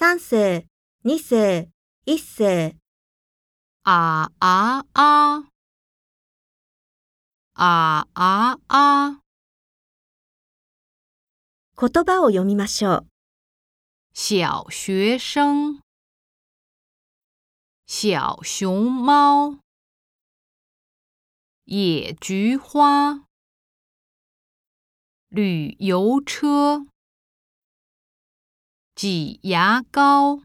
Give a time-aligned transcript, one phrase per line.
[0.00, 0.66] 三世、
[1.02, 1.68] 二世、
[2.06, 2.74] 一世、
[3.82, 5.50] 啊啊啊！
[7.52, 9.20] 啊啊啊！
[11.76, 13.06] 言葉を読みましょう。
[14.14, 15.82] 小学生，
[17.86, 19.58] 小熊猫，
[21.66, 23.26] 野菊花，
[25.28, 26.86] 旅游车，
[29.00, 30.40] 挤牙膏。